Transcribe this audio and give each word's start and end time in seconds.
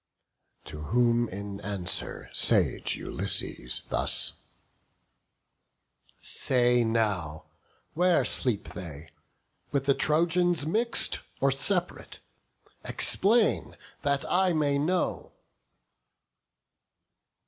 To 0.65 0.81
whom 0.85 1.29
in 1.29 1.61
answer 1.61 2.31
sage 2.33 2.95
Ulysses 2.95 3.83
thus: 3.89 4.33
"Say 6.23 6.83
now, 6.83 7.45
where 7.93 8.25
sleep 8.25 8.69
they? 8.69 9.11
with 9.71 9.85
the 9.85 9.93
Trojans 9.93 10.65
mix'd, 10.65 11.19
Or 11.39 11.51
separate? 11.51 12.17
explain, 12.83 13.77
that 14.01 14.25
I 14.27 14.53
may 14.53 14.79
know." 14.79 15.33